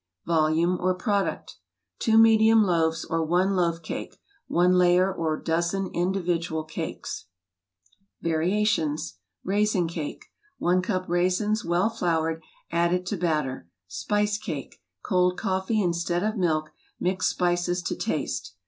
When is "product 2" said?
0.95-2.17